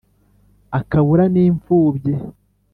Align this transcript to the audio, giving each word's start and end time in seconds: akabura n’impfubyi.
akabura 0.79 1.25
n’impfubyi. 1.33 2.13